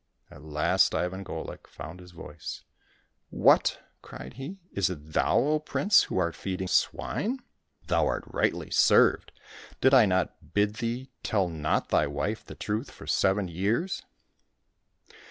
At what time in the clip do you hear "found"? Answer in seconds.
1.67-1.99